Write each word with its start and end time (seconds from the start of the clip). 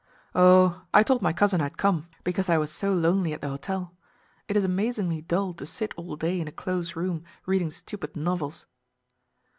"Oh 0.33 0.81
I 0.95 1.03
told 1.03 1.21
my 1.21 1.31
cousin 1.31 1.61
I 1.61 1.65
had 1.65 1.77
come 1.77 2.07
because 2.23 2.49
I 2.49 2.57
was 2.57 2.71
so 2.71 2.91
lonely 2.91 3.33
at 3.33 3.41
the 3.41 3.49
hotel. 3.49 3.93
It 4.47 4.57
is 4.57 4.65
amazingly 4.65 5.21
dull 5.21 5.53
to 5.53 5.65
sit 5.67 5.93
all 5.95 6.15
day 6.15 6.41
in 6.41 6.47
a 6.47 6.51
close 6.51 6.95
room, 6.95 7.23
reading 7.45 7.69
stupid 7.69 8.15
novels." 8.15 8.65